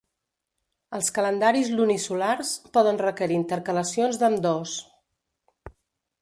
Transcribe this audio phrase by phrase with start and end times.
[0.99, 4.75] Els calendaris lunisolars poden requerir intercalacions d'ambdós: